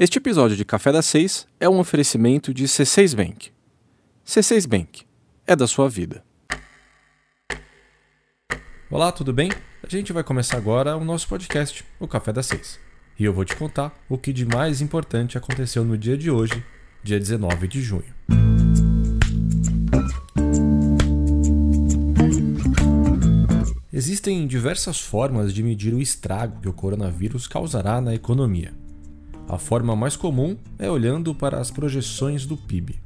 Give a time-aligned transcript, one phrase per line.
[0.00, 3.50] Este episódio de Café das Seis é um oferecimento de C6 Bank.
[4.24, 5.04] C6 Bank
[5.44, 6.22] é da sua vida.
[8.88, 9.50] Olá, tudo bem?
[9.82, 12.78] A gente vai começar agora o nosso podcast, o Café das Seis.
[13.18, 16.64] E eu vou te contar o que de mais importante aconteceu no dia de hoje,
[17.02, 18.14] dia 19 de junho.
[23.92, 28.72] Existem diversas formas de medir o estrago que o coronavírus causará na economia.
[29.48, 33.00] A forma mais comum é olhando para as projeções do PIB.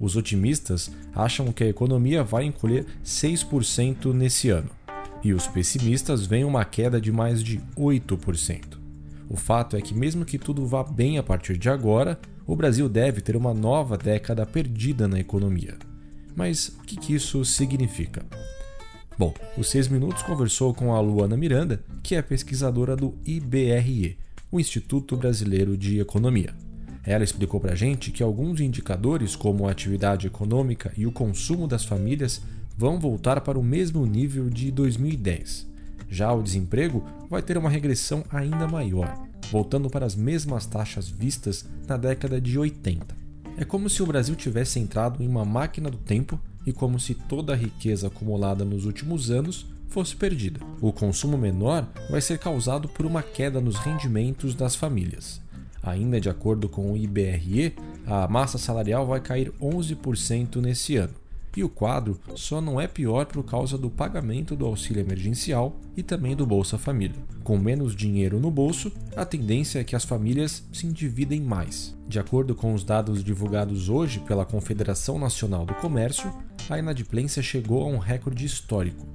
[0.00, 4.70] Os otimistas acham que a economia vai encolher 6% nesse ano,
[5.22, 8.76] e os pessimistas veem uma queda de mais de 8%.
[9.30, 12.88] O fato é que, mesmo que tudo vá bem a partir de agora, o Brasil
[12.88, 15.78] deve ter uma nova década perdida na economia.
[16.34, 18.26] Mas o que isso significa?
[19.16, 24.18] Bom, o 6 Minutos conversou com a Luana Miranda, que é pesquisadora do IBRE,
[24.52, 26.54] o Instituto Brasileiro de Economia.
[27.02, 31.66] Ela explicou para a gente que alguns indicadores, como a atividade econômica e o consumo
[31.66, 32.42] das famílias,
[32.76, 35.66] vão voltar para o mesmo nível de 2010.
[36.06, 41.64] Já o desemprego vai ter uma regressão ainda maior, voltando para as mesmas taxas vistas
[41.88, 43.16] na década de 80.
[43.56, 47.14] É como se o Brasil tivesse entrado em uma máquina do tempo e como se
[47.14, 50.58] toda a riqueza acumulada nos últimos anos fosse perdida.
[50.80, 55.40] O consumo menor vai ser causado por uma queda nos rendimentos das famílias.
[55.82, 57.74] Ainda de acordo com o IBRE,
[58.06, 61.12] a massa salarial vai cair 11% nesse ano.
[61.54, 66.02] E o quadro só não é pior por causa do pagamento do auxílio emergencial e
[66.02, 67.16] também do Bolsa Família.
[67.44, 71.94] Com menos dinheiro no bolso, a tendência é que as famílias se endividem mais.
[72.08, 76.32] De acordo com os dados divulgados hoje pela Confederação Nacional do Comércio,
[76.70, 79.06] a inadimplência chegou a um recorde histórico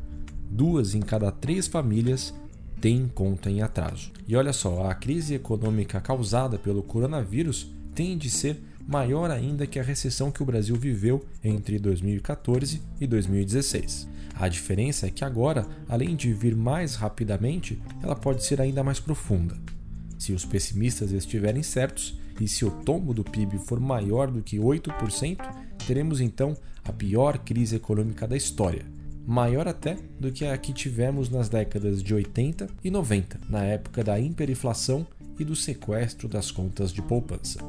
[0.50, 2.34] duas em cada três famílias
[2.80, 4.12] têm conta em atraso.
[4.28, 9.80] E olha só, a crise econômica causada pelo coronavírus tem de ser maior ainda que
[9.80, 14.08] a recessão que o Brasil viveu entre 2014 e 2016.
[14.36, 19.00] A diferença é que agora, além de vir mais rapidamente, ela pode ser ainda mais
[19.00, 19.58] profunda.
[20.18, 24.58] Se os pessimistas estiverem certos e se o tombo do PIB for maior do que
[24.58, 25.38] 8%,
[25.86, 26.56] teremos então
[26.86, 28.97] a pior crise econômica da história
[29.28, 34.02] maior até do que a que tivemos nas décadas de 80 e 90, na época
[34.02, 35.06] da hiperinflação
[35.38, 37.60] e do sequestro das contas de poupança.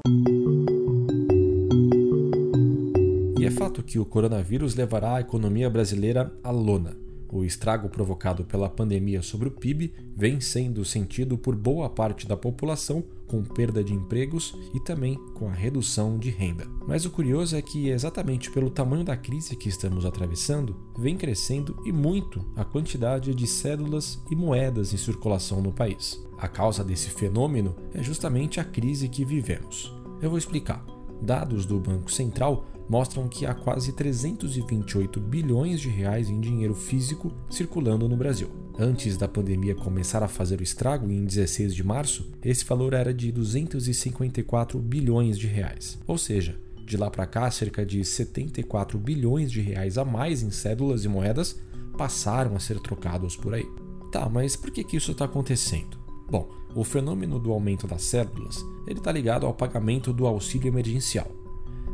[3.36, 7.07] E é fato que o coronavírus levará a economia brasileira à lona.
[7.30, 12.36] O estrago provocado pela pandemia sobre o PIB vem sendo sentido por boa parte da
[12.36, 16.66] população, com perda de empregos e também com a redução de renda.
[16.86, 21.76] Mas o curioso é que, exatamente pelo tamanho da crise que estamos atravessando, vem crescendo
[21.84, 26.18] e muito a quantidade de cédulas e moedas em circulação no país.
[26.38, 29.92] A causa desse fenômeno é justamente a crise que vivemos.
[30.22, 30.82] Eu vou explicar.
[31.20, 37.32] Dados do Banco Central mostram que há quase 328 bilhões de reais em dinheiro físico
[37.50, 38.48] circulando no Brasil.
[38.78, 43.12] Antes da pandemia começar a fazer o estrago em 16 de março, esse valor era
[43.12, 45.98] de 254 bilhões de reais.
[46.06, 46.56] Ou seja,
[46.86, 51.08] de lá para cá, cerca de 74 bilhões de reais a mais em cédulas e
[51.08, 51.60] moedas
[51.98, 53.66] passaram a ser trocados por aí.
[54.10, 55.98] Tá, mas por que, que isso está acontecendo?
[56.30, 61.30] Bom, o fenômeno do aumento das cédulas está ligado ao pagamento do auxílio emergencial.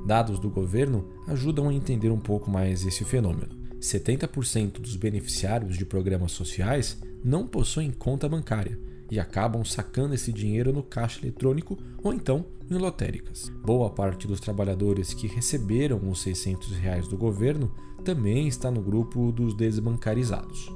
[0.05, 3.65] Dados do governo ajudam a entender um pouco mais esse fenômeno.
[3.81, 8.79] 70% dos beneficiários de programas sociais não possuem conta bancária
[9.11, 13.51] e acabam sacando esse dinheiro no caixa eletrônico ou então em lotéricas.
[13.65, 17.71] Boa parte dos trabalhadores que receberam os 600 reais do governo
[18.05, 20.71] também está no grupo dos desbancarizados.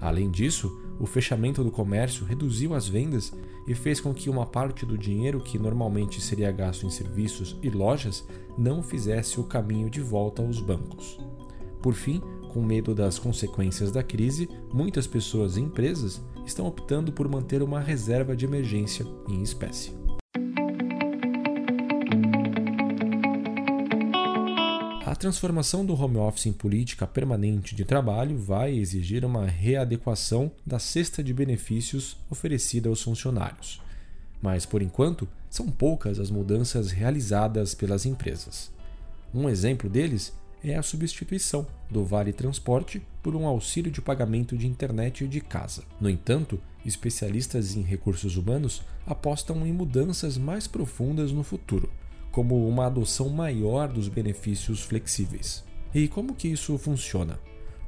[0.00, 3.32] Além disso, o fechamento do comércio reduziu as vendas
[3.66, 7.68] e fez com que uma parte do dinheiro que normalmente seria gasto em serviços e
[7.68, 8.26] lojas
[8.56, 11.18] não fizesse o caminho de volta aos bancos.
[11.82, 12.20] Por fim,
[12.52, 17.80] com medo das consequências da crise, muitas pessoas e empresas estão optando por manter uma
[17.80, 20.05] reserva de emergência em espécie.
[25.16, 31.22] Transformação do home office em política permanente de trabalho vai exigir uma readequação da cesta
[31.22, 33.80] de benefícios oferecida aos funcionários.
[34.40, 38.70] Mas, por enquanto, são poucas as mudanças realizadas pelas empresas.
[39.34, 40.32] Um exemplo deles
[40.62, 45.82] é a substituição do Vale Transporte por um auxílio de pagamento de internet de casa.
[46.00, 51.88] No entanto, especialistas em recursos humanos apostam em mudanças mais profundas no futuro
[52.36, 55.64] como uma adoção maior dos benefícios flexíveis.
[55.94, 57.40] E como que isso funciona?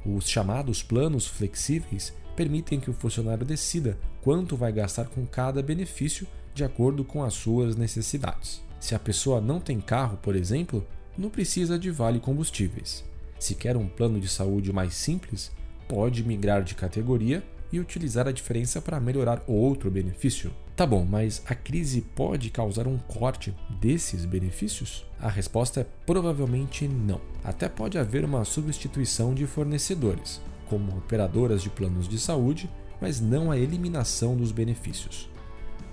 [0.07, 6.27] Os chamados planos flexíveis permitem que o funcionário decida quanto vai gastar com cada benefício
[6.55, 8.63] de acordo com as suas necessidades.
[8.81, 10.83] Se a pessoa não tem carro, por exemplo,
[11.15, 13.05] não precisa de vale combustíveis.
[13.39, 15.53] Se quer um plano de saúde mais simples,
[15.87, 20.53] pode migrar de categoria e utilizar a diferença para melhorar outro benefício.
[20.75, 25.05] Tá bom, mas a crise pode causar um corte desses benefícios?
[25.21, 27.21] A resposta é provavelmente não.
[27.43, 32.71] Até pode haver uma substituição de fornecedores, como operadoras de planos de saúde,
[33.01, 35.29] mas não a eliminação dos benefícios.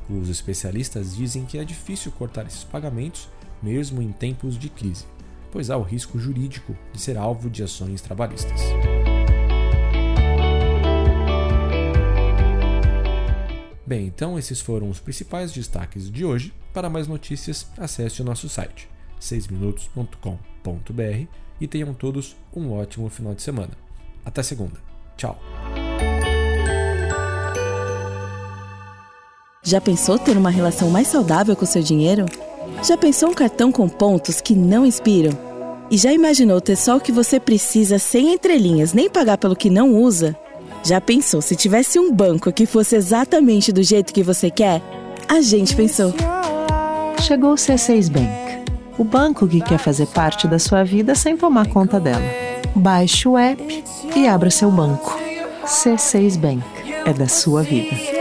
[0.10, 3.28] Os especialistas dizem que é difícil cortar esses pagamentos
[3.62, 5.06] mesmo em tempos de crise,
[5.52, 8.62] pois há o risco jurídico de ser alvo de ações trabalhistas.
[13.86, 16.54] Bem, então esses foram os principais destaques de hoje.
[16.74, 18.90] Para mais notícias, acesse o nosso site
[19.22, 21.28] 6minutos.com.br
[21.62, 23.72] e tenham todos um ótimo final de semana.
[24.26, 24.78] Até segunda.
[25.16, 25.40] Tchau.
[29.64, 32.26] Já pensou ter uma relação mais saudável com seu dinheiro?
[32.84, 35.32] Já pensou um cartão com pontos que não inspiram?
[35.90, 39.70] E já imaginou ter só o que você precisa sem entrelinhas nem pagar pelo que
[39.70, 40.38] não usa?
[40.86, 44.84] Já pensou se tivesse um banco que fosse exatamente do jeito que você quer?
[45.28, 46.14] A gente pensou.
[47.22, 51.68] Chegou o C6 Bank, o banco que quer fazer parte da sua vida sem tomar
[51.70, 52.24] conta dela.
[52.76, 53.84] Baixe o app
[54.16, 55.18] e abra seu banco.
[55.66, 56.64] C6 Bank
[57.04, 58.15] é da sua vida.